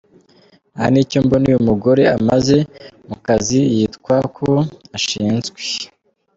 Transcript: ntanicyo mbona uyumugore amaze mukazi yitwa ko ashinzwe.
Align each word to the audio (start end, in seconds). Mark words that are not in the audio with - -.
ntanicyo 0.73 1.17
mbona 1.25 1.45
uyumugore 1.49 2.03
amaze 2.17 2.57
mukazi 3.07 3.59
yitwa 3.75 4.15
ko 4.35 4.49
ashinzwe. 4.97 5.59